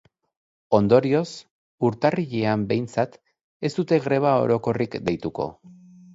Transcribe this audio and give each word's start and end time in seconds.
Ondorioz, 0.77 1.29
urtarrilean 1.89 2.65
behintzat, 2.73 3.21
ez 3.71 3.73
dute 3.77 4.01
greba 4.09 4.35
orokorrik 4.49 4.99
deituko. 5.13 5.49